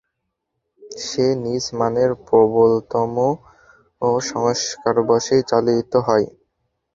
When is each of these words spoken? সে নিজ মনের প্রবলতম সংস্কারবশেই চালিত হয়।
সে 1.01 1.25
নিজ 1.43 1.63
মনের 1.77 2.11
প্রবলতম 2.25 3.13
সংস্কারবশেই 4.23 5.41
চালিত 5.47 5.93
হয়। 6.07 6.27